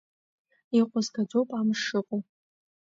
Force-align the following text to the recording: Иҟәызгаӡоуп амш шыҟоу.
Иҟәызгаӡоуп 0.79 1.49
амш 1.59 1.79
шыҟоу. 1.87 2.21